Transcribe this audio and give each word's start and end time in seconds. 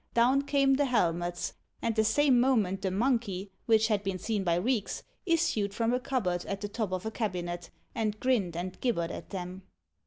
Down 0.15 0.41
came 0.41 0.73
the 0.77 0.85
helmets, 0.85 1.53
and 1.79 1.95
the 1.95 2.03
same 2.03 2.39
moment 2.39 2.81
the 2.81 2.89
monkey, 2.89 3.51
which 3.67 3.87
had 3.87 4.01
been 4.03 4.17
seen 4.17 4.43
by 4.43 4.55
Reeks, 4.55 5.03
issued 5.27 5.75
from 5.75 5.93
a 5.93 5.99
cupboard 5.99 6.43
at 6.47 6.61
the 6.61 6.67
top 6.69 6.91
of 6.91 7.05
a 7.05 7.11
cabinet, 7.11 7.69
and 7.93 8.19
grinned 8.19 8.57
and 8.57 8.81
gibbered 8.81 9.11
at 9.11 9.29
them. 9.29 9.61